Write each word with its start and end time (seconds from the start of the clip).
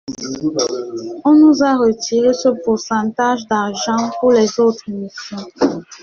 On 1.25 1.35
nous 1.35 1.63
a 1.63 1.77
retiré 1.77 2.33
ce 2.33 2.49
pourcentage 2.65 3.45
d’argent 3.45 4.09
pour 4.19 4.31
les 4.31 4.59
autres 4.59 4.89
missions. 4.89 5.37